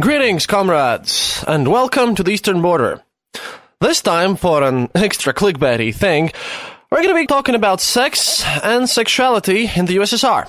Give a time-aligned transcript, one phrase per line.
[0.00, 3.02] Greetings, comrades, and welcome to the Eastern Border.
[3.78, 6.32] This time, for an extra clickbaity thing,
[6.90, 10.48] we're going to be talking about sex and sexuality in the USSR.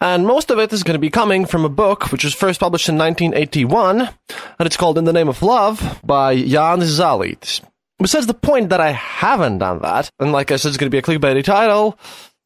[0.00, 2.58] And most of it is going to be coming from a book which was first
[2.58, 7.60] published in 1981, and it's called In the Name of Love by Jan Zalit.
[8.00, 10.94] Besides the point that I haven't done that, and like I said, it's going to
[10.94, 11.96] be a clickbaity title,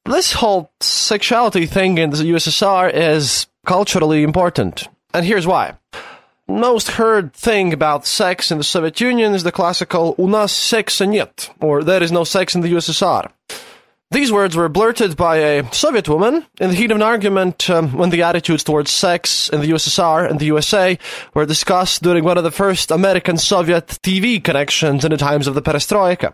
[0.04, 4.88] this whole sexuality thing in the USSR is culturally important.
[5.13, 5.75] And here's why.
[6.47, 11.05] Most heard thing about sex in the Soviet Union is the classical «У нас секса
[11.05, 13.29] нет», or «There is no sex in the USSR».
[14.11, 17.91] These words were blurted by a Soviet woman in the heat of an argument um,
[17.91, 20.97] when the attitudes towards sex in the USSR and the USA
[21.33, 25.61] were discussed during one of the first American-Soviet TV connections in the times of the
[25.61, 26.33] perestroika.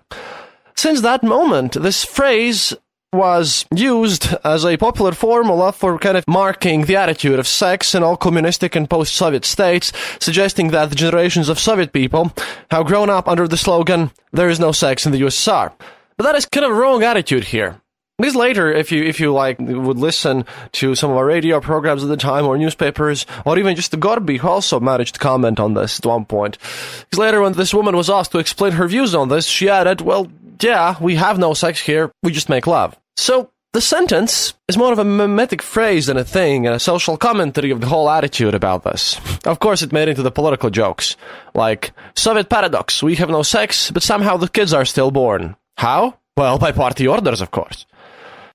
[0.76, 2.76] Since that moment, this phrase
[3.13, 8.03] was used as a popular formula for kind of marking the attitude of sex in
[8.03, 12.33] all communistic and post-Soviet states, suggesting that the generations of Soviet people
[12.71, 15.73] have grown up under the slogan, there is no sex in the USSR.
[16.17, 17.81] But that is kind of a wrong attitude here.
[18.19, 22.03] Because later, if you if you like would listen to some of our radio programs
[22.03, 25.61] at the time, or newspapers, or even just the Gorby, who also managed to comment
[25.61, 26.59] on this at one point.
[26.59, 30.01] Because later, when this woman was asked to explain her views on this, she added,
[30.01, 30.27] "Well,
[30.61, 32.11] yeah, we have no sex here.
[32.25, 36.25] We just make love." So the sentence is more of a mimetic phrase than a
[36.25, 39.21] thing, and a social commentary of the whole attitude about this.
[39.45, 41.17] Of course, it made into the political jokes,
[41.55, 45.55] like Soviet paradox: we have no sex, but somehow the kids are still born.
[45.77, 46.17] How?
[46.37, 47.87] Well, by party orders, of course.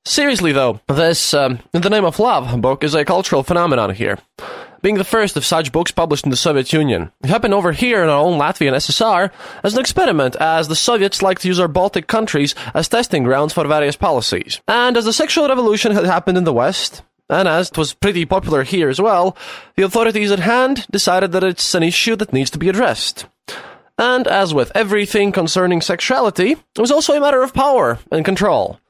[0.05, 4.19] Seriously, though, this um, the Name of Love book is a cultural phenomenon here.
[4.81, 7.09] Being the first of such books published in the Soviet Union.
[7.23, 9.31] It happened over here in our own Latvian SSR
[9.63, 13.53] as an experiment, as the Soviets liked to use our Baltic countries as testing grounds
[13.53, 14.59] for various policies.
[14.67, 18.25] And as the sexual revolution had happened in the West, and as it was pretty
[18.25, 19.37] popular here as well,
[19.77, 23.25] the authorities at hand decided that it's an issue that needs to be addressed.
[23.97, 28.81] And as with everything concerning sexuality, it was also a matter of power and control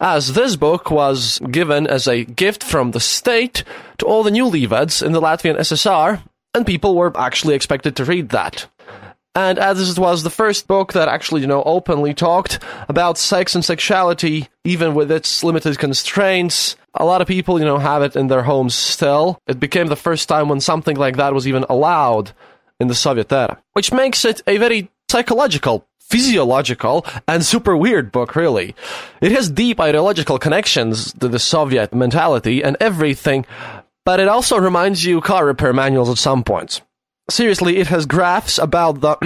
[0.00, 3.64] as this book was given as a gift from the state
[3.98, 6.22] to all the new newlyweds in the Latvian SSR,
[6.54, 8.66] and people were actually expected to read that.
[9.34, 13.54] And as it was the first book that actually, you know, openly talked about sex
[13.54, 18.16] and sexuality, even with its limited constraints, a lot of people, you know, have it
[18.16, 19.38] in their homes still.
[19.46, 22.32] It became the first time when something like that was even allowed
[22.80, 28.34] in the Soviet era, which makes it a very psychological physiological and super weird book,
[28.34, 28.74] really.
[29.20, 33.46] It has deep ideological connections to the Soviet mentality and everything,
[34.04, 36.82] but it also reminds you car repair manuals at some points.
[37.30, 39.16] Seriously, it has graphs about the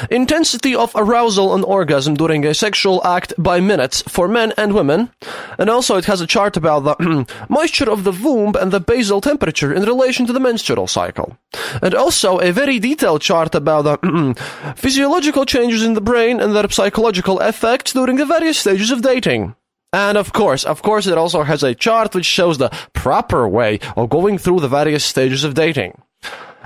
[0.10, 5.10] intensity of arousal and orgasm during a sexual act by minutes for men and women.
[5.58, 9.22] And also it has a chart about the moisture of the womb and the basal
[9.22, 11.38] temperature in relation to the menstrual cycle.
[11.80, 14.34] And also a very detailed chart about the
[14.76, 19.54] physiological changes in the brain and their psychological effects during the various stages of dating.
[19.92, 23.80] And of course, of course, it also has a chart which shows the proper way
[23.96, 26.02] of going through the various stages of dating.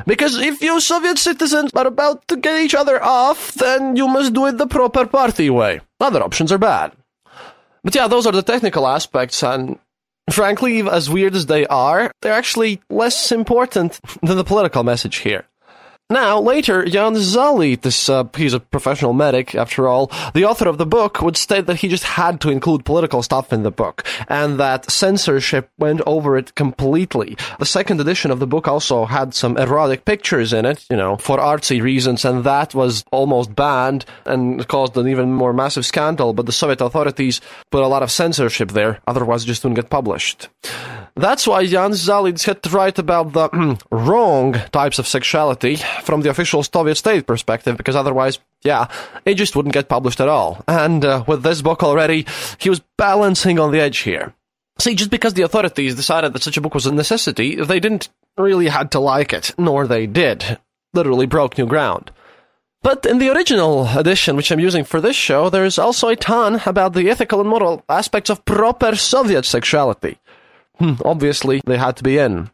[0.07, 4.33] Because if you Soviet citizens are about to get each other off, then you must
[4.33, 5.81] do it the proper party way.
[6.01, 6.93] Other options are bad.
[7.85, 9.79] But yeah, those are the technical aspects, and
[10.31, 15.47] frankly, as weird as they are, they're actually less important than the political message here.
[16.13, 20.77] Now, later, Jan Zali, this, uh, he's a professional medic, after all, the author of
[20.77, 24.05] the book, would state that he just had to include political stuff in the book,
[24.29, 27.39] and that censorship went over it completely.
[27.59, 31.17] The second edition of the book also had some erotic pictures in it, you know,
[31.17, 36.35] for artsy reasons, and that was almost banned and caused an even more massive scandal,
[36.35, 39.89] but the Soviet authorities put a lot of censorship there, otherwise it just wouldn't get
[39.89, 40.51] published.
[41.15, 46.31] That's why Jan Zalid had to write about the wrong types of sexuality from the
[46.31, 48.89] official Soviet state perspective, because otherwise, yeah,
[49.27, 50.65] it just wouldn't get published at all.
[50.67, 52.27] And uh, with this book already,
[52.59, 54.33] he was balancing on the edge here.
[54.79, 58.09] See, just because the authorities decided that such a book was a necessity, they didn't
[58.39, 60.59] really had to like it, nor they did.
[60.95, 62.11] Literally broke new ground.
[62.83, 66.61] But in the original edition, which I'm using for this show, there's also a ton
[66.67, 70.19] about the ethical and moral aspects of proper Soviet sexuality.
[70.83, 72.51] Hmm, obviously, they had to be in.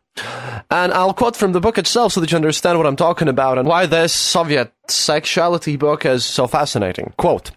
[0.71, 3.57] And I'll quote from the book itself so that you understand what I'm talking about
[3.57, 7.15] and why this Soviet sexuality book is so fascinating.
[7.17, 7.53] Quote,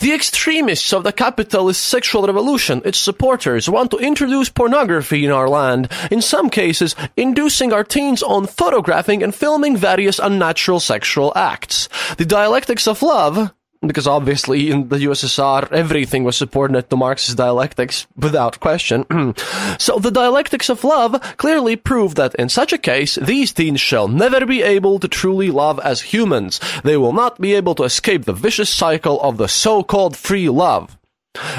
[0.00, 5.50] the extremists of the capitalist sexual revolution, its supporters, want to introduce pornography in our
[5.50, 11.90] land, in some cases, inducing our teens on photographing and filming various unnatural sexual acts.
[12.16, 13.52] The dialectics of love,
[13.86, 19.04] because obviously in the USSR everything was subordinate to Marxist dialectics without question.
[19.78, 24.08] so the dialectics of love clearly prove that in such a case these teens shall
[24.08, 26.60] never be able to truly love as humans.
[26.84, 30.96] They will not be able to escape the vicious cycle of the so-called free love.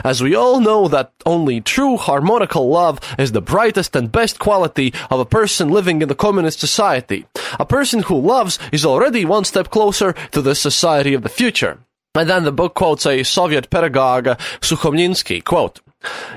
[0.04, 4.94] As we all know that only true harmonical love is the brightest and best quality
[5.10, 7.25] of a person living in the communist society.
[7.60, 11.80] A person who loves is already one step closer to the society of the future.
[12.15, 14.25] And then the book quotes a Soviet pedagogue,
[14.62, 15.81] Sukhomlinsky, quote,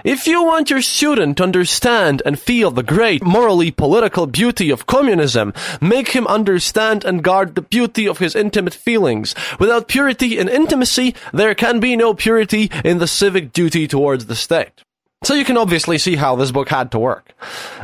[0.05, 4.87] if you want your student to understand and feel the great morally political beauty of
[4.87, 9.35] communism, make him understand and guard the beauty of his intimate feelings.
[9.59, 14.37] Without purity in intimacy, there can be no purity in the civic duty towards the
[14.37, 14.86] state.
[15.27, 17.35] So you can obviously see how this book had to work.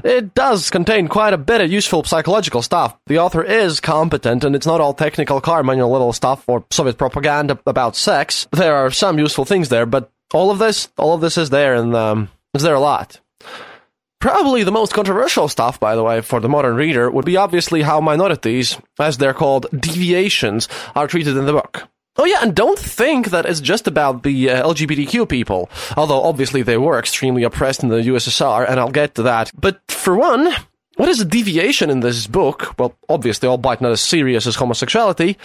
[0.05, 2.97] It does contain quite a bit of useful psychological stuff.
[3.07, 6.99] The author is competent, and it's not all technical car manual little stuff or Soviet
[6.99, 8.47] propaganda about sex.
[8.53, 11.75] There are some useful things there, but all of this, all of this is there,
[11.75, 13.19] and um, is there a lot.
[14.21, 17.83] Probably the most controversial stuff, by the way, for the modern reader would be obviously
[17.83, 21.89] how minorities, as they're called, deviations, are treated in the book.
[22.17, 26.63] Oh yeah, and don't think that it's just about the uh, LGBTQ people, although obviously
[26.63, 29.51] they were extremely oppressed in the USSR, and I'll get to that.
[29.59, 30.53] But for one,
[30.97, 32.79] what is a deviation in this book?
[32.79, 35.39] Well, obviously, albeit not as serious as homosexuality,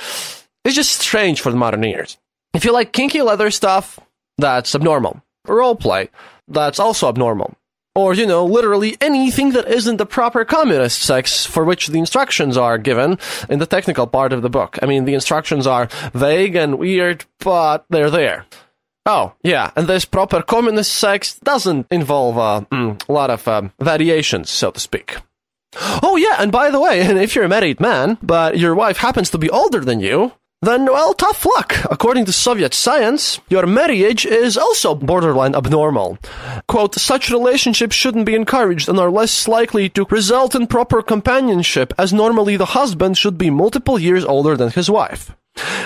[0.66, 2.18] it's just strange for the modern ears.
[2.54, 3.98] If you like kinky leather stuff,
[4.38, 5.22] that's abnormal.
[5.48, 6.10] Roleplay,
[6.50, 7.56] that's also abnormal
[7.98, 12.56] or, you know, literally anything that isn't the proper communist sex for which the instructions
[12.56, 13.18] are given
[13.50, 14.78] in the technical part of the book.
[14.84, 18.46] I mean, the instructions are vague and weird, but they're there.
[19.08, 23.72] Oh, yeah, and this proper communist sex doesn't involve uh, mm, a lot of um,
[23.80, 25.18] variations, so to speak.
[26.04, 29.32] Oh, yeah, and by the way, if you're a married man, but your wife happens
[29.32, 31.76] to be older than you, then, well, tough luck.
[31.92, 36.18] According to Soviet science, your marriage is also borderline abnormal.
[36.68, 41.94] Quote, such relationships shouldn't be encouraged and are less likely to result in proper companionship,
[41.98, 45.32] as normally the husband should be multiple years older than his wife.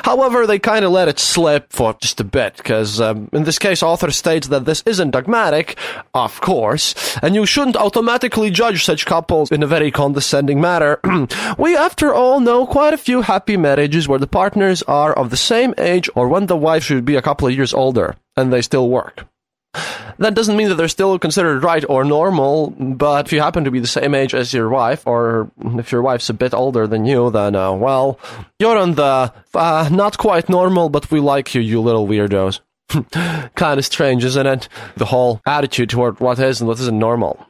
[0.04, 3.60] However, they kind of let it slip for just a bit, because um, in this
[3.60, 5.78] case, author states that this isn't dogmatic,
[6.14, 11.00] of course, and you shouldn't automatically judge such couples in a very condescending manner.
[11.58, 15.38] we, after all, know quite a few happy marriages where the partners are of the
[15.38, 18.62] same age or when the wife should be a couple of years older, and they
[18.62, 19.26] still work.
[19.74, 23.72] That doesn't mean that they're still considered right or normal, but if you happen to
[23.72, 27.06] be the same age as your wife, or if your wife's a bit older than
[27.06, 28.20] you, then, uh, well,
[28.60, 32.60] you're on the uh, not quite normal, but we like you, you little weirdos.
[33.56, 34.68] kind of strange, isn't it?
[34.98, 37.48] The whole attitude toward what is and what isn't normal.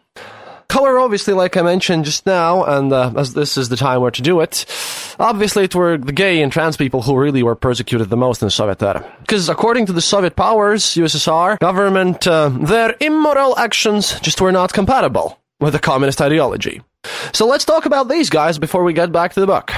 [0.71, 4.09] However, obviously, like I mentioned just now, and uh, as this is the time where
[4.11, 4.65] to do it,
[5.19, 8.47] obviously it were the gay and trans people who really were persecuted the most in
[8.47, 9.05] the Soviet era.
[9.19, 14.71] Because according to the Soviet powers, USSR, government, uh, their immoral actions just were not
[14.71, 16.81] compatible with the communist ideology.
[17.33, 19.73] So let's talk about these guys before we get back to the book.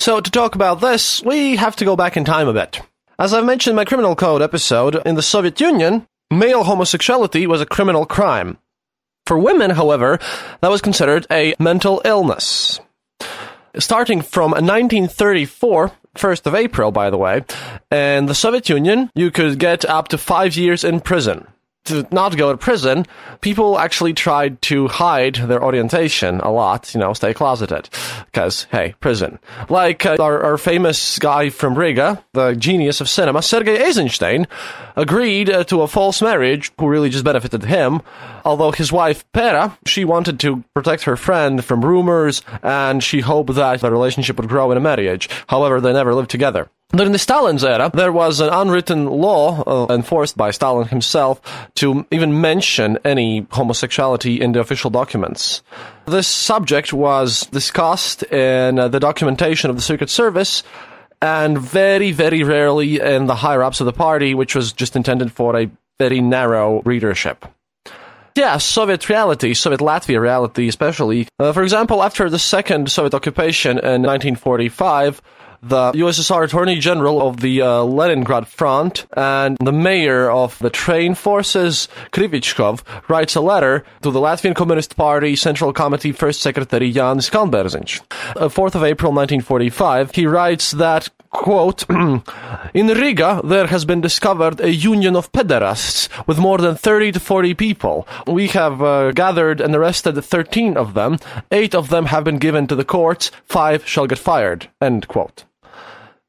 [0.00, 2.82] So to talk about this, we have to go back in time a bit.
[3.18, 7.62] As I've mentioned in my criminal code episode, in the Soviet Union, male homosexuality was
[7.62, 8.58] a criminal crime.
[9.26, 10.18] For women, however,
[10.60, 12.80] that was considered a mental illness.
[13.76, 17.44] Starting from 1934, 1st of April, by the way,
[17.90, 21.46] in the Soviet Union, you could get up to five years in prison
[21.86, 23.06] to not go to prison,
[23.40, 27.88] people actually tried to hide their orientation a lot, you know, stay closeted.
[28.26, 29.38] Because, hey, prison.
[29.68, 34.46] Like uh, our, our, famous guy from Riga, the genius of cinema, Sergei Eisenstein,
[34.96, 38.00] agreed uh, to a false marriage who really just benefited him.
[38.44, 43.54] Although his wife, Pera, she wanted to protect her friend from rumors and she hoped
[43.54, 45.28] that the relationship would grow in a marriage.
[45.48, 46.70] However, they never lived together.
[46.90, 51.40] During the Stalin's era, there was an unwritten law uh, enforced by Stalin himself
[51.76, 55.62] to even mention any homosexuality in the official documents.
[56.06, 60.62] This subject was discussed in uh, the documentation of the Secret Service
[61.20, 65.32] and very, very rarely in the higher ups of the party, which was just intended
[65.32, 67.46] for a very narrow readership.
[68.36, 71.26] Yeah, Soviet reality, Soviet Latvia reality especially.
[71.38, 75.22] Uh, for example, after the second Soviet occupation in 1945,
[75.68, 81.14] the USSR Attorney General of the uh, Leningrad Front and the mayor of the train
[81.14, 87.18] forces, Krivichkov, writes a letter to the Latvian Communist Party Central Committee First Secretary Jan
[87.18, 88.00] Kalnberziņš.
[88.36, 91.84] Uh, 4th of April 1945, he writes that, quote,
[92.74, 97.20] In Riga, there has been discovered a union of pederasts with more than 30 to
[97.20, 98.06] 40 people.
[98.26, 101.18] We have uh, gathered and arrested 13 of them.
[101.50, 103.30] Eight of them have been given to the courts.
[103.44, 104.68] Five shall get fired.
[104.80, 105.44] End quote.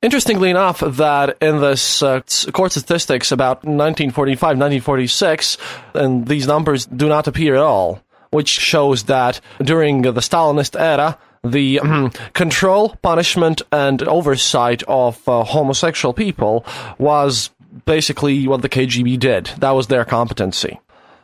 [0.03, 2.21] Interestingly enough, that in this uh,
[2.53, 5.57] court statistics about 1945, 1946,
[5.95, 11.17] and these numbers do not appear at all, which shows that during the Stalinist era,
[11.43, 16.63] the um, control, punishment, and oversight of uh, homosexual people
[16.99, 17.49] was
[17.85, 19.45] basically what the KGB did.
[19.57, 20.79] That was their competency.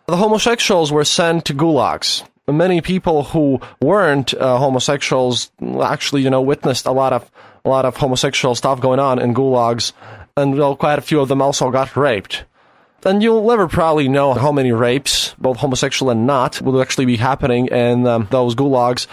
[0.08, 2.28] The homosexuals were sent to gulags.
[2.48, 5.52] Many people who weren't uh, homosexuals
[5.82, 7.32] actually, you know, witnessed a lot of
[7.66, 9.94] a lot of homosexual stuff going on in gulags,
[10.36, 12.44] and well, quite a few of them also got raped.
[13.06, 17.18] And you'll never probably know how many rapes, both homosexual and not, will actually be
[17.18, 19.08] happening in um, those gulags.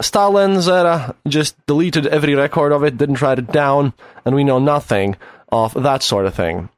[0.00, 3.92] Stalin's era just deleted every record of it, didn't write it down,
[4.24, 5.16] and we know nothing
[5.50, 6.68] of that sort of thing.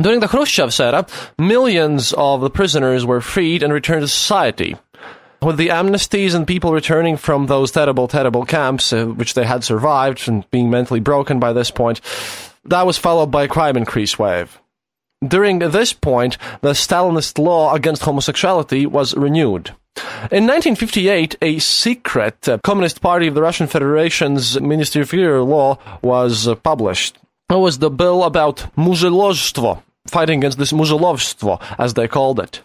[0.00, 1.06] During the Khrushchev era,
[1.38, 4.76] millions of the prisoners were freed and returned to society
[5.44, 9.62] with the amnesties and people returning from those terrible, terrible camps, uh, which they had
[9.62, 12.00] survived and being mentally broken by this point,
[12.64, 14.58] that was followed by a crime increase wave.
[15.26, 19.70] During this point, the Stalinist law against homosexuality was renewed.
[20.30, 25.78] In 1958, a secret uh, Communist Party of the Russian Federation's Ministry of Interior law
[26.02, 27.16] was uh, published.
[27.48, 32.62] It was the bill about muzhelozhstvo, fighting against this muzhelozhstvo, as they called it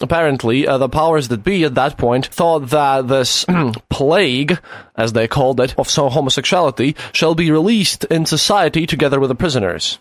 [0.00, 3.44] apparently, uh, the powers that be at that point thought that this
[3.90, 4.58] plague,
[4.96, 9.98] as they called it, of homosexuality shall be released in society together with the prisoners.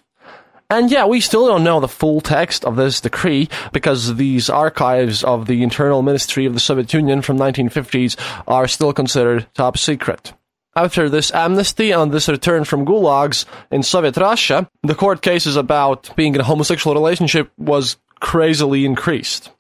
[0.70, 5.24] And yeah, we still don't know the full text of this decree because these archives
[5.24, 8.16] of the Internal Ministry of the Soviet Union from 1950s
[8.48, 10.34] are still considered top secret.
[10.76, 16.14] After this amnesty and this return from gulags in Soviet Russia, the court cases about
[16.18, 17.96] being in a homosexual relationship was
[18.26, 19.52] crazily increased.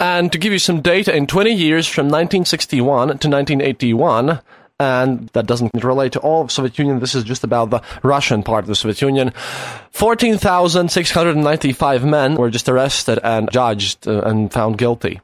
[0.00, 4.40] And to give you some data, in 20 years from 1961 to 1981,
[4.80, 6.98] and that doesn't relate to all of Soviet Union.
[6.98, 9.32] This is just about the Russian part of the Soviet Union.
[9.92, 15.20] 14,695 men were just arrested and judged uh, and found guilty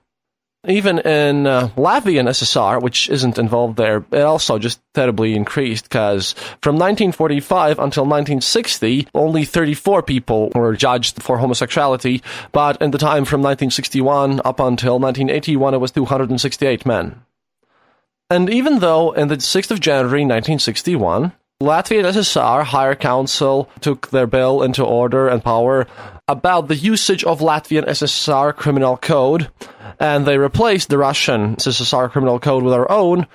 [0.69, 6.35] even in uh, Latvian SSR, which isn't involved there, it also just terribly increased because
[6.61, 13.25] from 1945 until 1960, only 34 people were judged for homosexuality, but in the time
[13.25, 17.23] from 1961 up until 1981, it was 268 men.
[18.29, 24.27] And even though in the 6th of January 1961, Latvian SSR Higher Council took their
[24.27, 25.87] bill into order and power
[26.27, 29.51] about the usage of Latvian SSR criminal code,
[29.99, 33.27] and they replaced the Russian SSR criminal code with our own.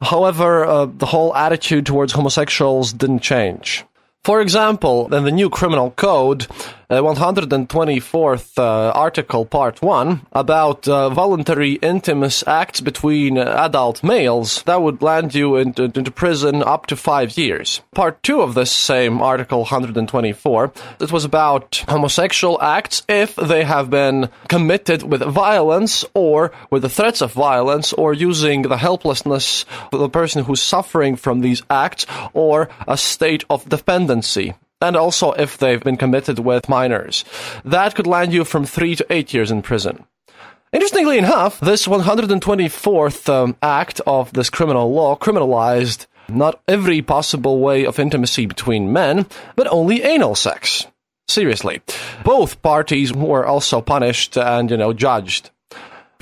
[0.00, 3.84] However, uh, the whole attitude towards homosexuals didn't change.
[4.24, 6.48] For example, in the new criminal code,
[6.90, 14.80] uh, 124th uh, article, part 1, about uh, voluntary intimate acts between adult males, that
[14.80, 17.82] would land you into, into, prison up to five years.
[17.94, 23.90] Part 2 of this same article, 124, it was about homosexual acts if they have
[23.90, 30.00] been committed with violence or with the threats of violence or using the helplessness of
[30.00, 35.58] the person who's suffering from these acts or a state of dependency and also if
[35.58, 37.24] they've been committed with minors.
[37.64, 40.04] That could land you from three to eight years in prison.
[40.72, 47.86] Interestingly enough, this 124th um, act of this criminal law criminalized not every possible way
[47.86, 50.86] of intimacy between men, but only anal sex.
[51.26, 51.80] seriously.
[52.24, 55.50] Both parties were also punished and, you know, judged.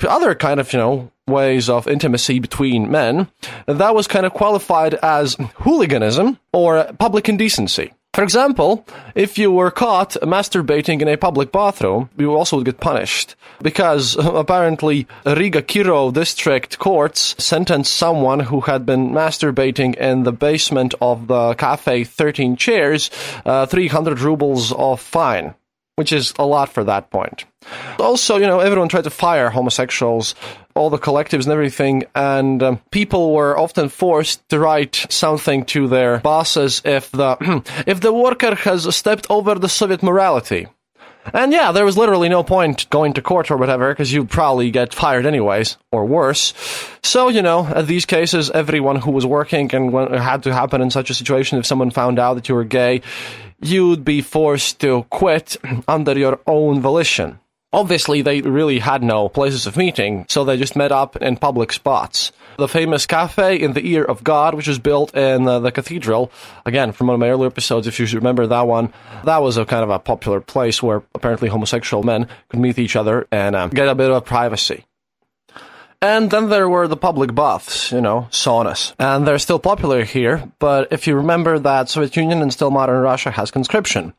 [0.07, 3.29] Other kind of, you know, ways of intimacy between men,
[3.65, 7.93] that was kind of qualified as hooliganism or public indecency.
[8.17, 8.83] For example,
[9.13, 13.35] if you were caught masturbating in a public bathroom, you also would get punished.
[13.61, 20.95] Because apparently Riga Kirov district courts sentenced someone who had been masturbating in the basement
[20.99, 23.11] of the cafe 13 chairs
[23.45, 25.53] uh, 300 rubles of fine
[25.97, 27.45] which is a lot for that point.
[27.99, 30.35] Also, you know, everyone tried to fire homosexuals,
[30.75, 35.87] all the collectives and everything, and um, people were often forced to write something to
[35.87, 40.67] their bosses if the if the worker has stepped over the Soviet morality.
[41.33, 44.71] And yeah, there was literally no point going to court or whatever, because you'd probably
[44.71, 46.53] get fired anyways, or worse.
[47.03, 50.53] So, you know, at these cases, everyone who was working and when it had to
[50.53, 53.01] happen in such a situation, if someone found out that you were gay,
[53.61, 55.57] you'd be forced to quit
[55.87, 57.39] under your own volition.
[57.73, 61.73] Obviously, they really had no places of meeting, so they just met up in public
[61.73, 62.31] spots.
[62.57, 66.31] The famous cafe in the ear of God, which was built in uh, the cathedral,
[66.65, 68.93] again, from one of my earlier episodes, if you remember that one,
[69.25, 72.95] that was a kind of a popular place where apparently homosexual men could meet each
[72.95, 74.85] other and uh, get a bit of privacy.
[76.01, 78.93] And then there were the public baths, you know, saunas.
[78.99, 83.01] And they're still popular here, but if you remember that Soviet Union and still modern
[83.01, 84.13] Russia has conscription.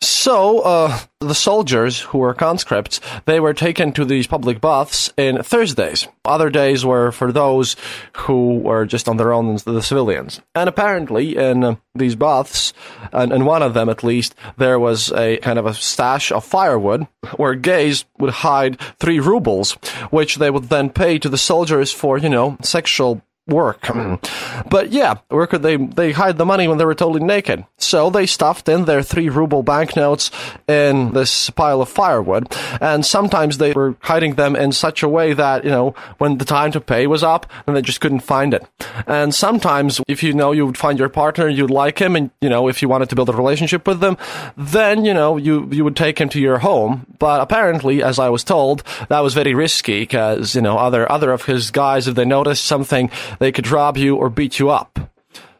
[0.00, 5.42] So, uh, the soldiers who were conscripts, they were taken to these public baths in
[5.42, 6.06] Thursdays.
[6.24, 7.76] Other days were for those
[8.16, 10.40] who were just on their own, the civilians.
[10.54, 12.72] And apparently, in uh, these baths,
[13.12, 16.44] and in one of them at least, there was a kind of a stash of
[16.44, 19.72] firewood where gays would hide three rubles,
[20.10, 23.88] which they would then pay to the soldiers for, you know, sexual work.
[24.70, 27.64] but yeah, where could they they hide the money when they were totally naked?
[27.78, 30.30] So they stuffed in their three ruble banknotes
[30.66, 35.32] in this pile of firewood, and sometimes they were hiding them in such a way
[35.32, 38.54] that you know when the time to pay was up, and they just couldn't find
[38.54, 38.64] it.
[39.06, 42.48] And sometimes, if you know you would find your partner, you'd like him, and you
[42.48, 44.16] know if you wanted to build a relationship with them,
[44.56, 47.06] then you know you you would take him to your home.
[47.18, 51.32] But apparently, as I was told, that was very risky because you know other other
[51.32, 54.98] of his guys, if they noticed something they could rob you or beat you up.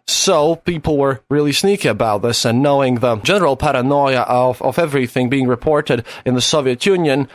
[0.09, 5.29] So people were really sneaky about this, and knowing the general paranoia of, of everything
[5.29, 7.29] being reported in the Soviet Union,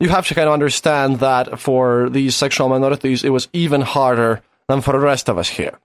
[0.00, 4.42] you have to kind of understand that for these sexual minorities, it was even harder
[4.68, 5.78] than for the rest of us here.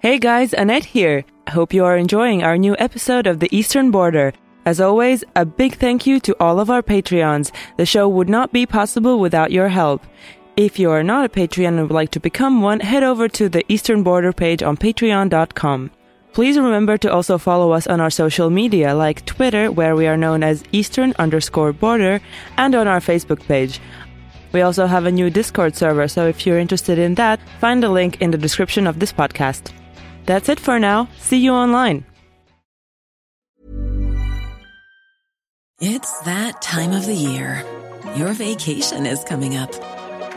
[0.00, 1.24] Hey guys, Annette here.
[1.46, 4.32] I Hope you are enjoying our new episode of The Eastern Border.
[4.64, 7.50] As always, a big thank you to all of our Patreons.
[7.78, 10.04] The show would not be possible without your help.
[10.58, 13.48] If you are not a Patreon and would like to become one, head over to
[13.48, 15.92] the Eastern Border page on patreon.com.
[16.32, 20.16] Please remember to also follow us on our social media like Twitter, where we are
[20.16, 22.20] known as Eastern underscore border,
[22.56, 23.78] and on our Facebook page.
[24.50, 27.88] We also have a new Discord server, so if you're interested in that, find the
[27.88, 29.70] link in the description of this podcast.
[30.26, 31.08] That's it for now.
[31.18, 32.04] See you online.
[35.80, 37.64] It's that time of the year.
[38.16, 39.72] Your vacation is coming up.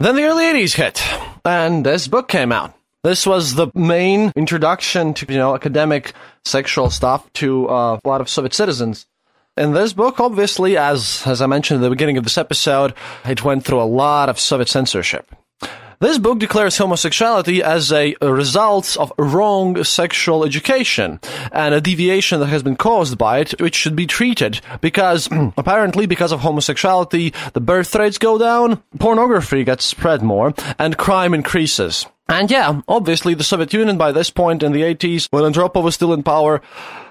[0.00, 1.02] Then the early 80s hit,
[1.44, 2.72] and this book came out.
[3.04, 8.22] This was the main introduction to, you know, academic sexual stuff to uh, a lot
[8.22, 9.04] of Soviet citizens.
[9.58, 12.94] In this book, obviously, as, as I mentioned at the beginning of this episode,
[13.26, 15.34] it went through a lot of Soviet censorship.
[16.00, 21.20] This book declares homosexuality as a result of wrong sexual education
[21.52, 26.06] and a deviation that has been caused by it, which should be treated because apparently
[26.06, 32.06] because of homosexuality, the birth rates go down, pornography gets spread more, and crime increases.
[32.30, 35.96] And yeah, obviously the Soviet Union by this point in the 80s, when Andropov was
[35.96, 36.62] still in power,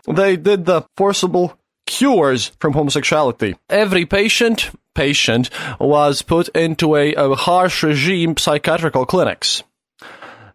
[0.07, 1.58] they did the forcible
[1.89, 3.55] cures from homosexuality.
[3.69, 5.49] Every patient, patient
[5.79, 9.63] was put into a, a harsh regime psychiatrical clinics.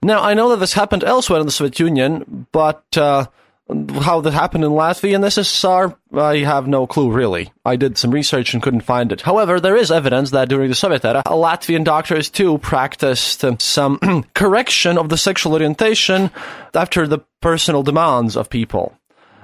[0.02, 3.26] Now, I know that this happened elsewhere in the Soviet Union, but uh,
[3.68, 7.52] how that happened in Latvia and SSR, I have no clue really.
[7.64, 9.22] I did some research and couldn't find it.
[9.22, 13.98] However, there is evidence that during the Soviet era, Latvian doctors too practiced some
[14.34, 16.30] correction of the sexual orientation
[16.74, 18.94] after the personal demands of people.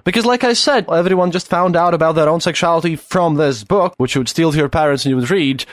[0.05, 3.95] Because, like I said, everyone just found out about their own sexuality from this book,
[3.99, 5.65] which you would steal to your parents and you would read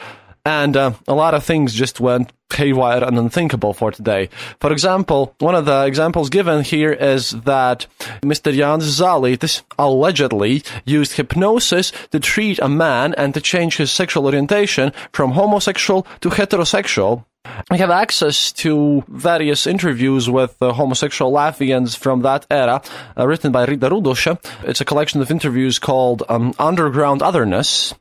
[0.48, 4.30] and uh, a lot of things just went haywire and unthinkable for today.
[4.62, 7.86] For example, one of the examples given here is that
[8.22, 8.56] Mr.
[8.56, 14.94] Jānis Zālītis allegedly used hypnosis to treat a man and to change his sexual orientation
[15.12, 17.26] from homosexual to heterosexual.
[17.72, 22.82] We have access to various interviews with uh, homosexual Latvians from that era,
[23.18, 24.40] uh, written by Rita Ruduša.
[24.64, 27.94] It's a collection of interviews called um, Underground Otherness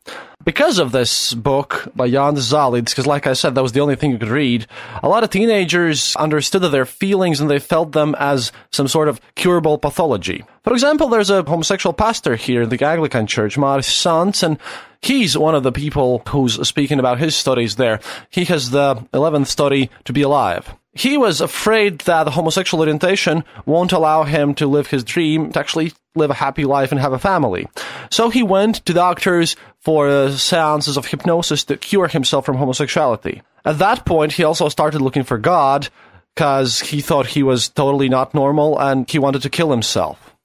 [0.46, 3.96] because of this book by Jan Zālītis, because like I said, that was the only
[3.96, 4.66] thing you could read,
[5.02, 9.20] a lot of teenagers understood their feelings and they felt them as some sort of
[9.34, 10.44] curable pathology.
[10.62, 14.58] For example, there's a homosexual pastor here in the Anglican Church, Māris Sants, and
[15.06, 18.00] he's one of the people who's speaking about his studies there.
[18.30, 23.44] He has the 11th study to be alive he was afraid that the homosexual orientation
[23.66, 27.12] won't allow him to live his dream to actually live a happy life and have
[27.12, 27.68] a family.
[28.10, 33.42] So he went to doctors for uh, seances of hypnosis to cure himself from homosexuality.
[33.64, 35.88] At that point, he also started looking for God
[36.34, 40.35] because he thought he was totally not normal and he wanted to kill himself.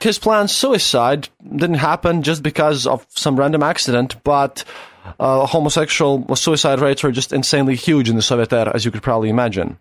[0.00, 4.64] His planned suicide didn't happen just because of some random accident, but
[5.18, 9.02] uh, homosexual suicide rates were just insanely huge in the Soviet era, as you could
[9.02, 9.78] probably imagine.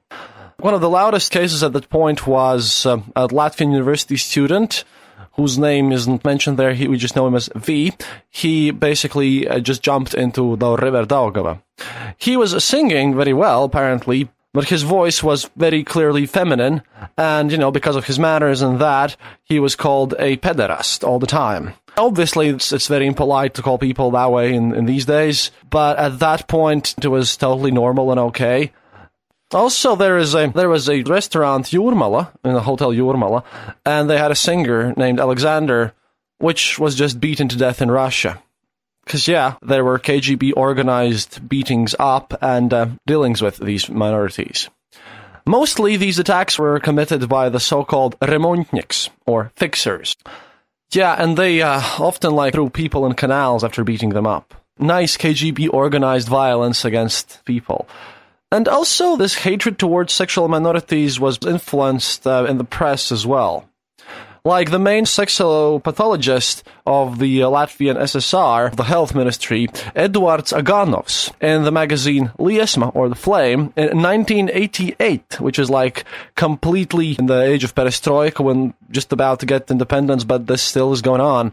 [0.59, 4.85] One of the loudest cases at that point was uh, a Latvian university student
[5.33, 6.73] whose name isn't mentioned there.
[6.73, 7.93] He, we just know him as V.
[8.29, 11.61] He basically uh, just jumped into the river Daugava.
[12.17, 16.81] He was singing very well, apparently, but his voice was very clearly feminine,
[17.17, 21.19] and, you know, because of his manners and that, he was called a pederast all
[21.19, 21.73] the time.
[21.97, 25.99] Obviously, it's, it's very impolite to call people that way in, in these days, but
[25.99, 28.71] at that point, it was totally normal and okay.
[29.51, 33.43] Also, there is a there was a restaurant Jūrmala in the hotel Jūrmala,
[33.85, 35.93] and they had a singer named Alexander,
[36.39, 38.41] which was just beaten to death in Russia.
[39.05, 44.69] Because yeah, there were KGB organized beatings up and uh, dealings with these minorities.
[45.47, 50.15] Mostly, these attacks were committed by the so-called remontniks or fixers.
[50.91, 54.55] Yeah, and they uh, often like threw people in canals after beating them up.
[54.79, 57.87] Nice KGB organized violence against people.
[58.51, 63.69] And also, this hatred towards sexual minorities was influenced uh, in the press as well.
[64.45, 71.71] Like the main sexopathologist of the Latvian SSR, the health ministry, Eduards Aganovs, in the
[71.71, 76.05] magazine Liesma, or The Flame, in 1988, which is like
[76.35, 80.93] completely in the age of perestroika when just about to get independence, but this still
[80.93, 81.51] is going on.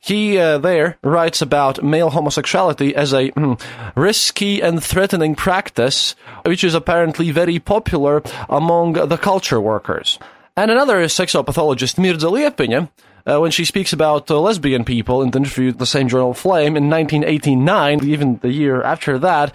[0.00, 3.60] He uh, there writes about male homosexuality as a mm,
[3.94, 10.18] risky and threatening practice, which is apparently very popular among the culture workers.
[10.54, 12.90] And another sexopathologist, Mirza Liepiņa,
[13.26, 16.76] uh, when she speaks about uh, lesbian people in the interview the same journal Flame
[16.76, 19.54] in 1989, even the year after that,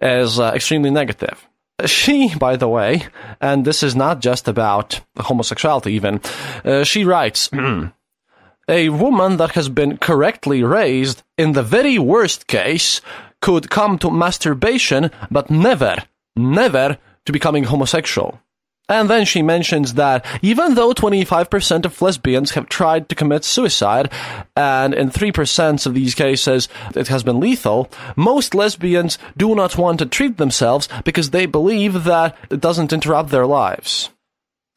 [0.00, 1.46] is uh, extremely negative.
[1.84, 3.06] She, by the way,
[3.40, 6.20] and this is not just about homosexuality even,
[6.64, 7.50] uh, she writes,
[8.68, 13.00] A woman that has been correctly raised, in the very worst case,
[13.40, 15.96] could come to masturbation, but never,
[16.36, 18.40] never to becoming homosexual.
[18.88, 24.10] And then she mentions that even though 25% of lesbians have tried to commit suicide,
[24.56, 29.98] and in 3% of these cases it has been lethal, most lesbians do not want
[29.98, 34.10] to treat themselves because they believe that it doesn't interrupt their lives.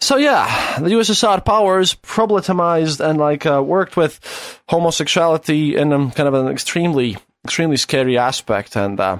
[0.01, 4.19] So yeah, the USSR powers problematized and like uh, worked with
[4.67, 8.75] homosexuality in a, kind of an extremely, extremely scary aspect.
[8.75, 9.19] And uh,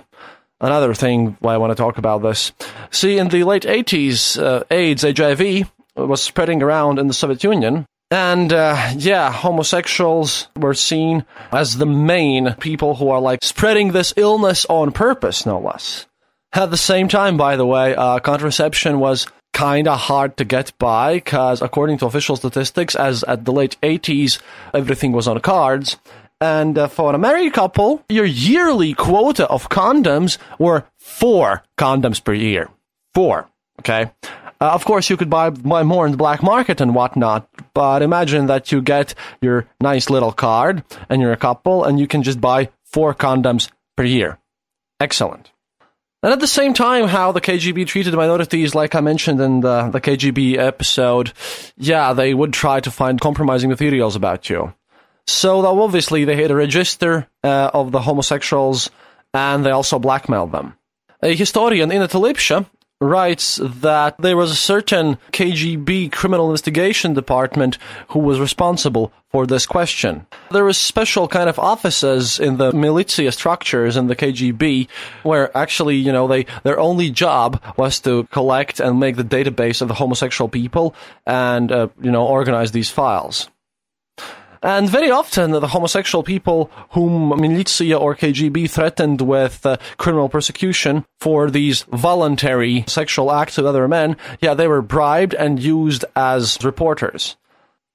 [0.62, 2.54] another thing why I want to talk about this.
[2.92, 7.86] See, in the late 80s, uh, AIDS, HIV, was spreading around in the Soviet Union.
[8.10, 14.14] And uh, yeah, homosexuals were seen as the main people who are like spreading this
[14.18, 16.06] illness on purpose, no less.
[16.54, 20.78] At the same time, by the way, uh, contraception was kind of hard to get
[20.78, 24.40] by because, according to official statistics, as at the late 80s,
[24.74, 25.98] everything was on cards.
[26.42, 32.34] And uh, for a married couple, your yearly quota of condoms were four condoms per
[32.34, 32.68] year.
[33.14, 33.48] Four.
[33.80, 34.12] Okay.
[34.24, 38.02] Uh, of course, you could buy, buy more in the black market and whatnot, but
[38.02, 42.24] imagine that you get your nice little card and you're a couple and you can
[42.24, 44.40] just buy four condoms per year.
[45.00, 45.52] Excellent.
[46.24, 49.90] And at the same time, how the KGB treated minorities, like I mentioned in the,
[49.90, 51.34] the KGB episode,
[51.78, 54.74] yeah, they would try to find compromising materials about you.
[55.28, 58.90] So obviously they had a register uh, of the homosexuals
[59.34, 60.76] and they also blackmailed them.
[61.22, 62.66] A historian, in Lipša,
[63.02, 67.78] writes that there was a certain KGB criminal investigation department
[68.10, 70.28] who was responsible for this question.
[70.52, 74.88] There was special kind of offices in the militia structures in the KGB
[75.24, 79.82] where actually, you know, they their only job was to collect and make the database
[79.82, 80.94] of the homosexual people
[81.26, 83.50] and uh, you know organize these files.
[84.64, 91.04] And very often, the homosexual people whom militia or KGB threatened with uh, criminal persecution
[91.20, 96.64] for these voluntary sexual acts with other men, yeah, they were bribed and used as
[96.64, 97.38] reporters.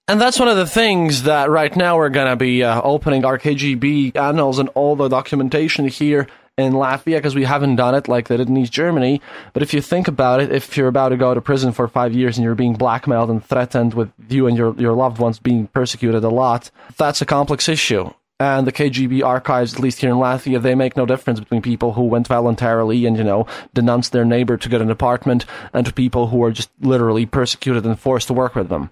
[0.08, 3.24] And that's one of the things that right now we're going to be uh, opening
[3.24, 8.08] our KGB annals and all the documentation here in Latvia because we haven't done it
[8.08, 9.20] like they did in East Germany.
[9.52, 12.14] But if you think about it, if you're about to go to prison for five
[12.14, 15.66] years and you're being blackmailed and threatened with you and your, your loved ones being
[15.68, 18.10] persecuted a lot, that's a complex issue.
[18.38, 21.94] And the KGB archives, at least here in Latvia, they make no difference between people
[21.94, 25.92] who went voluntarily and, you know, denounced their neighbor to get an apartment and to
[25.92, 28.90] people who are just literally persecuted and forced to work with them.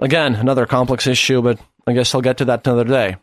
[0.00, 3.16] Again, another complex issue, but I guess I'll get to that another day.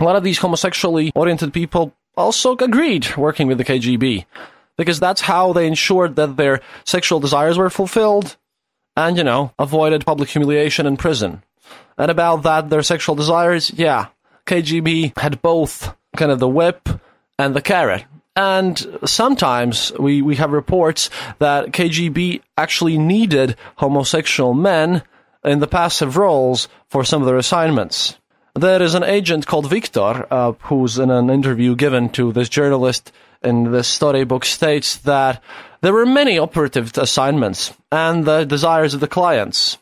[0.00, 4.26] A lot of these homosexually oriented people also agreed working with the KGB
[4.76, 8.36] because that's how they ensured that their sexual desires were fulfilled
[8.96, 11.42] and, you know, avoided public humiliation in prison.
[11.96, 14.08] And about that, their sexual desires, yeah,
[14.46, 16.88] KGB had both kind of the whip
[17.38, 18.04] and the carrot.
[18.34, 25.02] And sometimes we, we have reports that KGB actually needed homosexual men
[25.44, 28.16] in the passive roles for some of their assignments.
[28.58, 33.12] There is an agent called Victor, uh, who's in an interview given to this journalist
[33.40, 35.40] in this storybook states that
[35.80, 39.78] there were many operative assignments and the desires of the clients.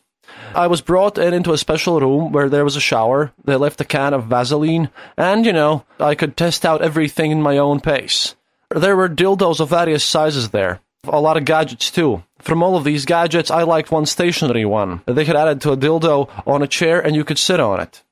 [0.53, 3.31] I was brought in into a special room where there was a shower.
[3.43, 7.41] They left a can of Vaseline, and you know, I could test out everything in
[7.41, 8.35] my own pace.
[8.69, 10.81] There were dildos of various sizes there.
[11.03, 12.21] A lot of gadgets too.
[12.37, 15.01] From all of these gadgets, I liked one stationary one.
[15.07, 18.03] They had added to a dildo on a chair and you could sit on it.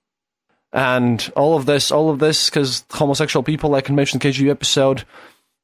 [0.75, 4.37] And all of this, all of this, because homosexual people, like I mentioned in the
[4.37, 5.05] KGB episode,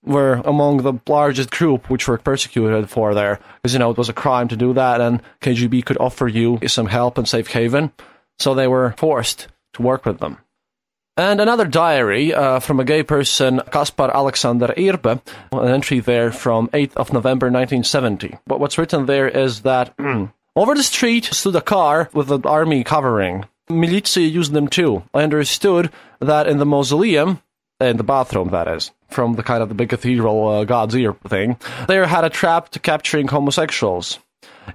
[0.04, 3.39] were among the largest group which were persecuted for there.
[3.62, 6.60] Because, you know, it was a crime to do that, and KGB could offer you
[6.65, 7.91] some help and safe haven.
[8.39, 10.38] So they were forced to work with them.
[11.17, 15.21] And another diary uh, from a gay person, Kaspar Alexander Irbe,
[15.52, 18.38] an entry there from 8th of November 1970.
[18.47, 19.93] But what's written there is that
[20.56, 23.43] over the street stood a car with an army covering.
[23.80, 25.04] Militia used them too.
[25.14, 27.42] I understood that in the mausoleum,
[27.80, 31.14] in the bathroom, that is, from the kind of the big cathedral uh, God's ear
[31.28, 31.58] thing,
[31.88, 34.20] they had a trap to capturing homosexuals.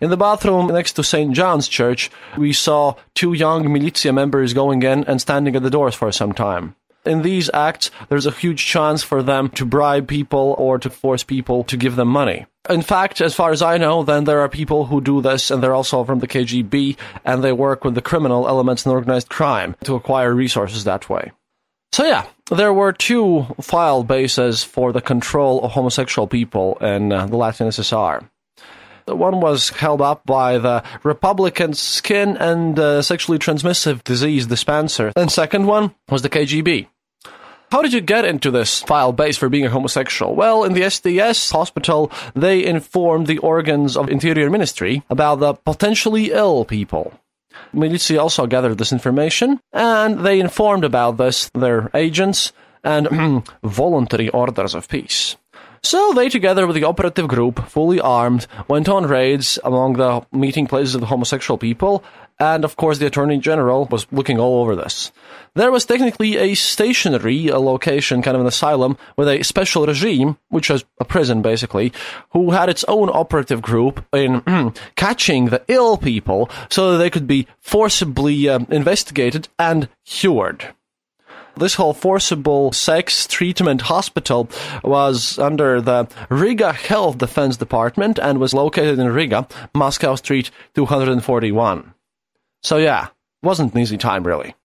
[0.01, 1.33] In the bathroom next to St.
[1.33, 5.95] John's Church, we saw two young militia members going in and standing at the doors
[5.95, 6.75] for some time.
[7.05, 11.23] In these acts, there's a huge chance for them to bribe people or to force
[11.23, 12.47] people to give them money.
[12.69, 15.63] In fact, as far as I know, then there are people who do this, and
[15.63, 19.77] they're also from the KGB, and they work with the criminal elements in organized crime
[19.85, 21.33] to acquire resources that way.
[21.93, 27.27] So, yeah, there were two file bases for the control of homosexual people in uh,
[27.27, 28.29] the Latvian SSR.
[29.07, 35.31] One was held up by the Republican Skin and uh, Sexually Transmissive Disease Dispenser, and
[35.31, 36.89] second one was the KGB.
[37.73, 40.37] How did you get into this file base for being a homosexual?
[40.37, 46.31] Well, in the SDS hospital, they informed the organs of Interior Ministry about the potentially
[46.31, 47.13] ill people.
[47.73, 52.53] Militia also gathered this information, and they informed about this their agents
[52.85, 55.37] and voluntary orders of peace.
[55.83, 60.67] So they, together with the operative group, fully armed, went on raids among the meeting
[60.67, 62.03] places of the homosexual people,
[62.39, 65.13] and of course the Attorney General was looking all over this.
[65.55, 70.69] There was technically a stationary location, kind of an asylum, with a special regime, which
[70.69, 71.93] was a prison basically,
[72.31, 74.43] who had its own operative group in
[74.97, 80.75] catching the ill people so that they could be forcibly um, investigated and cured
[81.57, 84.49] this whole forcible sex treatment hospital
[84.85, 91.95] was under the Riga Health Defense Department and was located in Riga, Moscow Street 241.
[92.67, 93.11] So yeah,
[93.45, 94.57] wasn't an easy time really.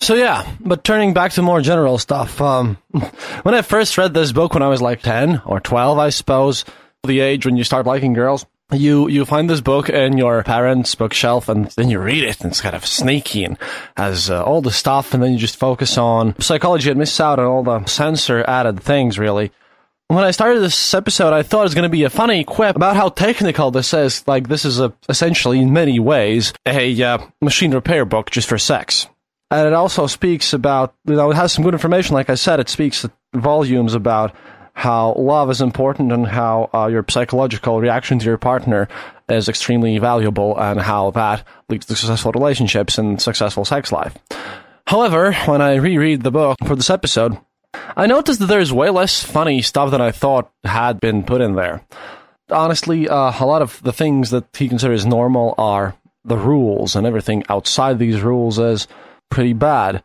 [0.00, 2.78] So yeah, but turning back to more general stuff, um,
[3.42, 6.64] when I first read this book when I was like 10 or 12, I suppose,
[7.04, 10.96] the age when you start liking girls, you you find this book in your parents'
[10.96, 13.56] bookshelf and then you read it and it's kind of sneaky and
[13.96, 17.38] has uh, all the stuff and then you just focus on psychology and miss out
[17.38, 19.52] on all the censor added things really
[20.08, 22.76] when I started this episode, I thought it was going to be a funny quip
[22.76, 24.26] about how technical this is.
[24.26, 28.58] Like, this is a, essentially, in many ways, a uh, machine repair book just for
[28.58, 29.08] sex.
[29.50, 32.14] And it also speaks about, you know, it has some good information.
[32.14, 34.34] Like I said, it speaks volumes about
[34.74, 38.88] how love is important and how uh, your psychological reaction to your partner
[39.28, 44.16] is extremely valuable and how that leads to successful relationships and successful sex life.
[44.86, 47.38] However, when I reread the book for this episode,
[47.96, 51.54] I noticed that there's way less funny stuff than I thought had been put in
[51.54, 51.84] there.
[52.50, 57.06] Honestly, uh, a lot of the things that he considers normal are the rules, and
[57.06, 58.88] everything outside these rules is
[59.30, 60.02] pretty bad.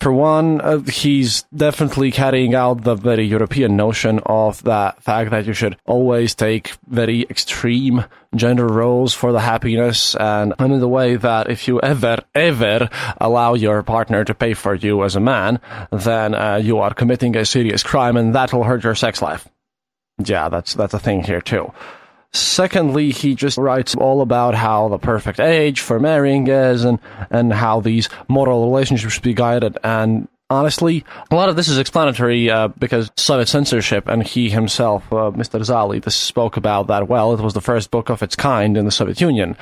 [0.00, 5.46] For one, uh, he's definitely carrying out the very European notion of the fact that
[5.46, 8.04] you should always take very extreme
[8.34, 12.90] gender roles for the happiness, and, and in the way that if you ever, ever
[13.18, 17.34] allow your partner to pay for you as a man, then uh, you are committing
[17.34, 19.48] a serious crime, and that will hurt your sex life.
[20.18, 21.72] Yeah, that's that's a thing here too.
[22.36, 26.98] Secondly, he just writes all about how the perfect age for marrying is and,
[27.30, 29.78] and how these moral relationships should be guided.
[29.82, 35.10] And honestly, a lot of this is explanatory uh, because Soviet censorship and he himself,
[35.12, 35.60] uh, Mr.
[35.60, 37.32] Zali, this spoke about that well.
[37.32, 39.56] It was the first book of its kind in the Soviet Union.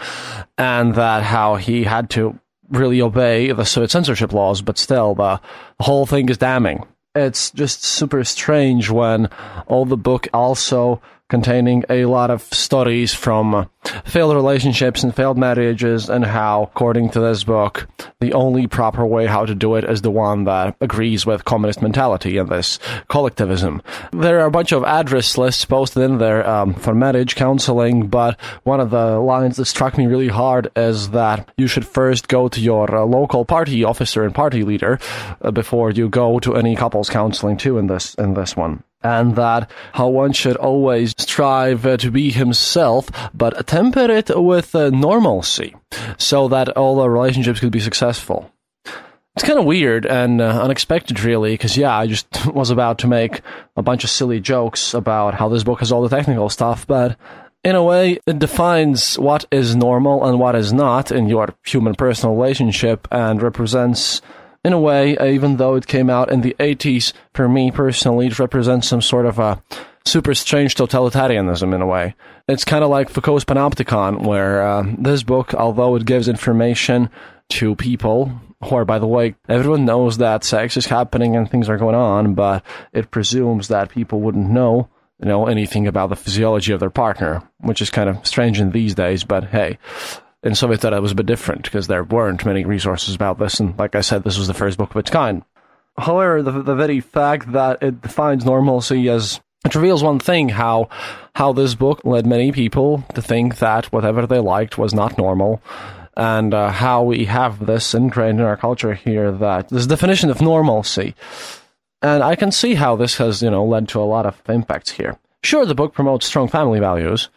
[0.58, 2.38] And that how he had to
[2.70, 5.40] really obey the Soviet censorship laws, but still, the,
[5.78, 6.84] the whole thing is damning.
[7.14, 9.28] It's just super strange when
[9.66, 13.64] all the book also containing a lot of stories from uh,
[14.04, 17.88] failed relationships and failed marriages, and how, according to this book,
[18.20, 21.82] the only proper way how to do it is the one that agrees with communist
[21.82, 23.82] mentality and this collectivism.
[24.12, 28.38] There are a bunch of address lists posted in there um, for marriage counseling, but
[28.64, 32.48] one of the lines that struck me really hard is that you should first go
[32.48, 34.98] to your uh, local party officer and party leader
[35.42, 39.36] uh, before you go to any couples counseling too in this in this one and
[39.36, 44.90] that how one should always strive uh, to be himself, but temper it with uh,
[44.90, 45.76] normalcy
[46.16, 48.50] so that all the relationships could be successful.
[49.36, 53.08] It's kind of weird and uh, unexpected, really, because, yeah, I just was about to
[53.08, 53.40] make
[53.76, 57.16] a bunch of silly jokes about how this book has all the technical stuff, but
[57.64, 61.94] in a way, it defines what is normal and what is not in your human
[61.94, 64.20] personal relationship and represents
[64.64, 68.38] in a way, even though it came out in the 80s, for me personally, it
[68.38, 69.62] represents some sort of a
[70.07, 72.14] super strange totalitarianism in a way.
[72.48, 77.11] It's kind of like Foucault's Panopticon, where uh, this book, although it gives information
[77.50, 81.79] to people, or by the way, everyone knows that sex is happening and things are
[81.79, 84.88] going on, but it presumes that people wouldn't know,
[85.20, 88.70] you know, anything about the physiology of their partner, which is kind of strange in
[88.70, 89.79] these days, but hey,
[90.44, 93.59] in Soviet thought it was a bit different because there weren't many resources about this,
[93.59, 95.42] and like I said, this was the first book of its kind.
[95.96, 100.88] However, the, the very fact that it defines normalcy as it reveals one thing how
[101.35, 105.62] how this book led many people to think that whatever they liked was not normal
[106.16, 110.40] and uh, how we have this ingrained in our culture here that this definition of
[110.40, 111.14] normalcy
[112.02, 114.90] and i can see how this has you know led to a lot of impacts
[114.90, 117.30] here sure the book promotes strong family values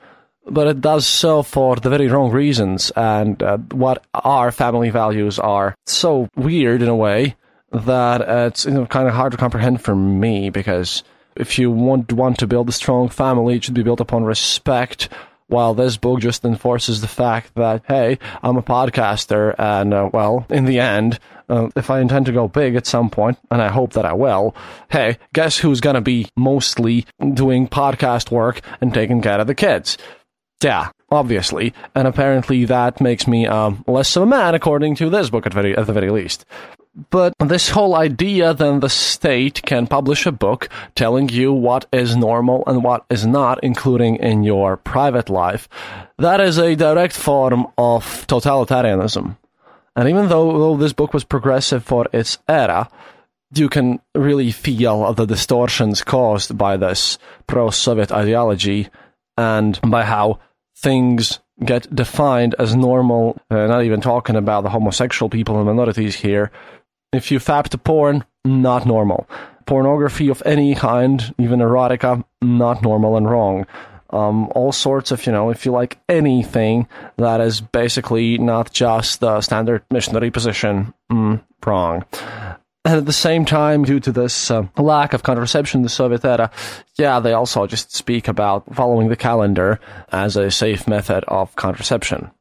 [0.50, 2.92] but it does so for the very wrong reasons.
[2.96, 7.36] And uh, what our family values are so weird in a way
[7.72, 11.04] that it's you know, kind of hard to comprehend for me because
[11.36, 15.10] if you want want to build a strong family, it should be built upon respect.
[15.50, 20.46] While this book just enforces the fact that hey, I'm a podcaster, and uh, well,
[20.50, 23.70] in the end, uh, if I intend to go big at some point, and I
[23.70, 24.54] hope that I will,
[24.90, 29.98] hey, guess who's gonna be mostly doing podcast work and taking care of the kids?
[30.64, 35.30] Yeah, obviously, and apparently that makes me um, less of a man, according to this
[35.30, 36.46] book at very at the very least.
[37.12, 42.16] But this whole idea then the state can publish a book telling you what is
[42.16, 45.70] normal and what is not, including in your private life,
[46.18, 49.38] that is a direct form of totalitarianism.
[49.96, 52.90] And even though, though this book was progressive for its era,
[53.54, 58.90] you can really feel the distortions caused by this pro Soviet ideology
[59.38, 60.40] and by how
[60.78, 66.16] things get defined as normal, uh, not even talking about the homosexual people and minorities
[66.16, 66.52] here.
[67.12, 69.28] If you fap to porn, not normal.
[69.66, 73.66] Pornography of any kind, even erotica, not normal and wrong.
[74.12, 79.20] Um, all sorts of, you know, if you like anything that is basically not just
[79.20, 82.06] the standard missionary position, mm, wrong.
[82.88, 86.24] And at the same time, due to this uh, lack of contraception in the Soviet
[86.24, 86.50] era,
[86.96, 89.82] yeah, they also just speak about following the calendar
[90.14, 92.32] as a safe method of contraception.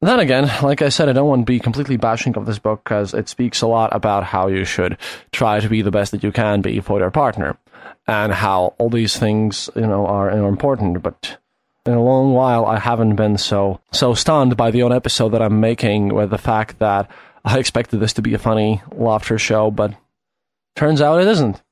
[0.00, 2.84] Then again, like I said, I don't want to be completely bashing of this book
[2.84, 4.98] because it speaks a lot about how you should
[5.32, 7.58] try to be the best that you can be for your partner
[8.06, 11.02] and how all these things, you know, are, are important.
[11.02, 11.38] But
[11.86, 15.42] in a long while, I haven't been so so stunned by the own episode that
[15.42, 17.10] I'm making with the fact that
[17.48, 19.94] I expected this to be a funny laughter show, but
[20.76, 21.62] turns out it isn't.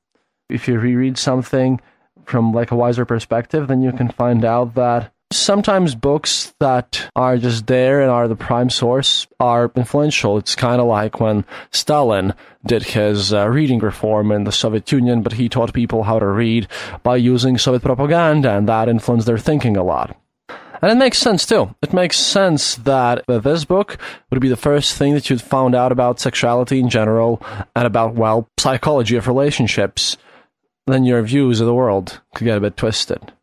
[0.49, 1.79] If you reread something
[2.25, 7.37] from like a wiser perspective, then you can find out that sometimes books that are
[7.37, 10.39] just there and are the prime source are influential.
[10.39, 12.33] It's kind of like when Stalin
[12.65, 16.25] did his uh, reading reform in the Soviet Union, but he taught people how to
[16.25, 16.67] read
[17.03, 20.17] by using Soviet propaganda, and that influenced their thinking a lot.
[20.81, 21.75] And it makes sense too.
[21.81, 23.97] It makes sense that uh, this book
[24.29, 27.41] would be the first thing that you'd found out about sexuality in general
[27.75, 30.17] and about, well, psychology of relationships.
[30.85, 33.33] Then your views of the world could get a bit twisted.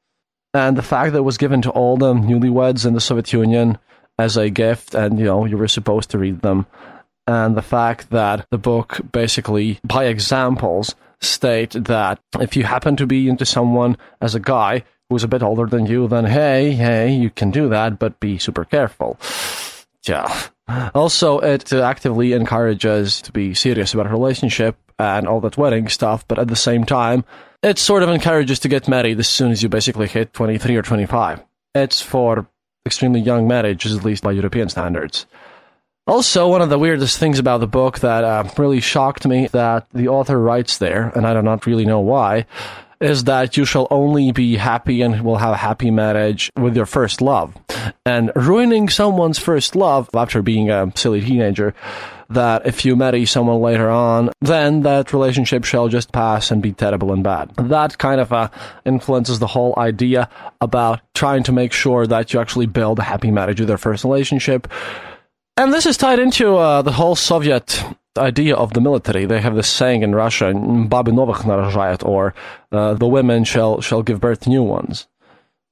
[0.54, 3.78] And the fact that it was given to all the newlyweds in the Soviet Union
[4.18, 6.66] as a gift, and you know, you were supposed to read them.
[7.26, 13.06] And the fact that the book basically, by examples, state that if you happen to
[13.06, 14.84] be into someone as a guy,
[15.14, 18.36] who's a bit older than you, then hey, hey, you can do that, but be
[18.36, 19.16] super careful.
[20.02, 20.48] Yeah.
[20.94, 26.26] Also, it actively encourages to be serious about a relationship and all that wedding stuff,
[26.26, 27.24] but at the same time,
[27.62, 30.82] it sort of encourages to get married as soon as you basically hit 23 or
[30.82, 31.42] 25.
[31.74, 32.46] It's for
[32.84, 35.26] extremely young marriages, at least by European standards.
[36.06, 39.86] Also, one of the weirdest things about the book that uh, really shocked me that
[39.94, 42.44] the author writes there, and I do not really know why,
[43.04, 46.86] is that you shall only be happy and will have a happy marriage with your
[46.86, 47.54] first love.
[48.06, 51.74] And ruining someone's first love after being a silly teenager,
[52.30, 56.72] that if you marry someone later on, then that relationship shall just pass and be
[56.72, 57.54] terrible and bad.
[57.56, 58.48] That kind of uh,
[58.84, 60.28] influences the whole idea
[60.60, 64.04] about trying to make sure that you actually build a happy marriage with your first
[64.04, 64.66] relationship.
[65.59, 67.83] And this is tied into uh, the whole Soviet
[68.17, 69.25] idea of the military.
[69.25, 72.33] They have this saying in Russia, "Baby novых нарожают," or
[72.71, 75.07] uh, "the women shall shall give birth to new ones."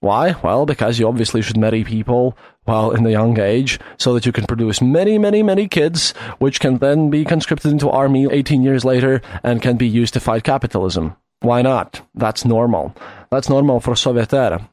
[0.01, 0.35] Why?
[0.43, 4.33] Well, because you obviously should marry people while in the young age, so that you
[4.33, 8.83] can produce many, many, many kids, which can then be conscripted into army 18 years
[8.83, 11.15] later and can be used to fight capitalism.
[11.39, 12.01] Why not?
[12.13, 12.93] That's normal.
[13.31, 14.67] That's normal for Soviet era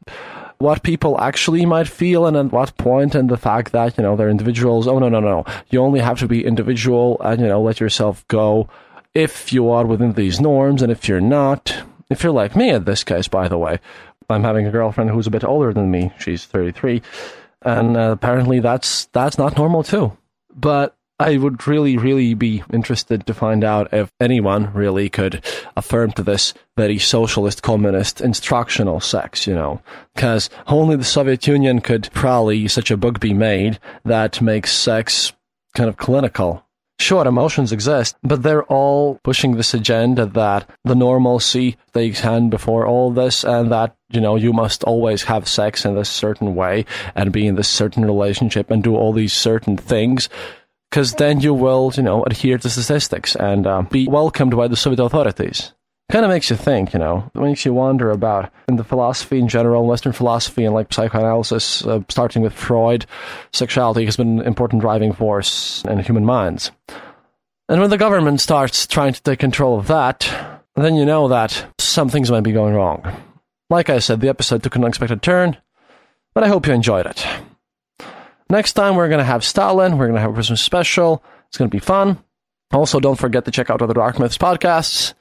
[0.60, 4.18] what people actually might feel and at what point and the fact that, you know,
[4.18, 4.88] they're individuals.
[4.88, 5.46] Oh, no, no, no.
[5.70, 8.68] You only have to be individual and, you know, let yourself go
[9.14, 10.82] if you are within these norms.
[10.82, 13.80] And if you're not, if you're like me in this case, by the way,
[14.30, 16.12] I'm having a girlfriend who's a bit older than me.
[16.20, 17.02] She's 33.
[17.62, 20.18] And uh, apparently that's, that's not normal too.
[20.54, 25.44] But I would really, really be interested to find out if anyone really could
[25.76, 29.82] affirm to this very socialist, communist, instructional sex, you know.
[30.16, 35.34] Because only the Soviet Union could probably such a book be made that makes sex
[35.76, 36.66] kind of clinical.
[37.00, 42.86] Sure, emotions exist, but they're all pushing this agenda that the normalcy takes hand before
[42.86, 46.86] all this and that, you know, you must always have sex in this certain way
[47.16, 50.28] and be in this certain relationship and do all these certain things
[50.90, 54.76] because then you will, you know, adhere to statistics and uh, be welcomed by the
[54.76, 55.74] Soviet authorities.
[56.12, 59.38] Kind of makes you think, you know, it makes you wonder about in the philosophy
[59.38, 63.06] in general, Western philosophy and like psychoanalysis, uh, starting with Freud,
[63.54, 66.72] sexuality has been an important driving force in human minds.
[67.68, 70.28] And when the government starts trying to take control of that,
[70.76, 73.06] then you know that some things might be going wrong.
[73.70, 75.58] Like I said, the episode took an unexpected turn,
[76.34, 77.24] but I hope you enjoyed it.
[78.51, 79.99] Next time, we're going to have Stalin.
[79.99, 81.23] We're going to have a Christmas special.
[81.49, 82.23] It's going to be fun.
[82.73, 85.15] Also, don't forget to check out other Dark Myths podcasts.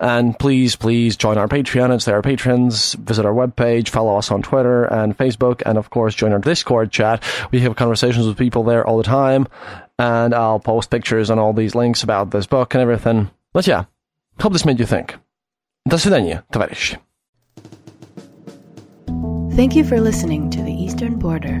[0.00, 1.92] And please, please join our Patreon.
[1.92, 2.94] It's there, our patrons.
[2.94, 6.92] Visit our webpage, follow us on Twitter and Facebook, and of course, join our Discord
[6.92, 7.22] chat.
[7.50, 9.48] We have conversations with people there all the time,
[9.98, 13.30] and I'll post pictures and all these links about this book and everything.
[13.52, 13.86] But yeah,
[14.40, 15.16] hope this made you think.
[15.88, 16.98] До свидания, товарищи.
[19.56, 21.60] Thank you for listening to The Eastern Border.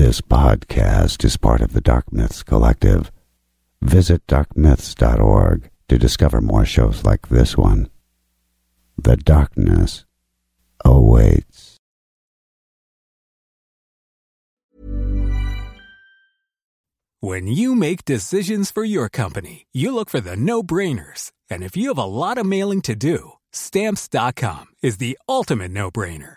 [0.00, 3.12] This podcast is part of the Dark Myths Collective.
[3.82, 7.90] Visit darkmyths.org to discover more shows like this one.
[8.96, 10.06] The darkness
[10.86, 11.76] awaits.
[17.20, 21.30] When you make decisions for your company, you look for the no brainers.
[21.50, 25.90] And if you have a lot of mailing to do, stamps.com is the ultimate no
[25.90, 26.36] brainer.